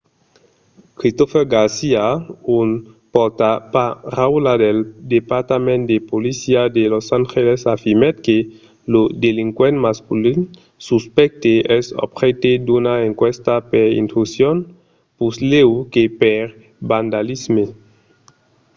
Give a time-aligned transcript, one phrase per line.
[0.99, 2.05] christopher garcia
[2.59, 2.69] un
[3.13, 4.77] pòrtaparaula del
[5.15, 8.37] departament de polícia de los angeles afirmèt que
[8.93, 10.39] lo delinquent masculin
[10.87, 14.55] suspècte es objècte d'una enquèsta per intrusion
[15.19, 16.41] puslèu que per
[16.89, 17.63] vandalisme